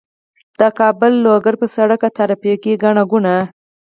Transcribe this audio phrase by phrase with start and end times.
[0.59, 3.37] د کابل- لوګر په سړک ترافیکي ګڼه ګوڼه